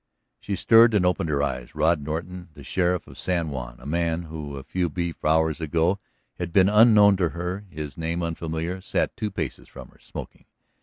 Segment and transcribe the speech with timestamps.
[0.39, 1.75] She stirred and opened her eyes.
[1.75, 5.99] Rod Norton, the sheriff of San Juan, a man who a few brief hours ago
[6.39, 10.45] had been unknown to her, his name unfamiliar, sat two paces from her, smoking.